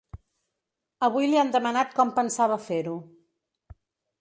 [1.07, 2.99] Avui li han demanat com pensava fer-ho.